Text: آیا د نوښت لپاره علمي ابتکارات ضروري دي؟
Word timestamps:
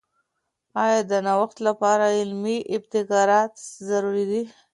آیا 0.83 0.99
د 1.11 1.13
نوښت 1.27 1.57
لپاره 1.67 2.05
علمي 2.19 2.57
ابتکارات 2.75 3.53
ضروري 3.89 4.25
دي؟ 4.31 4.43